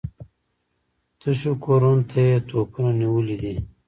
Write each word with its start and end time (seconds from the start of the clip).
تشو 1.19 1.51
کورونو 1.65 2.03
ته 2.09 2.19
يې 2.27 2.35
توپونه 2.47 2.91
نيولي 3.01 3.35
دي. 3.41 3.53